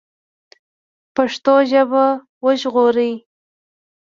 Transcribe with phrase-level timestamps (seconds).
[1.15, 2.05] پښتو ژبه
[2.45, 3.13] وژغورئ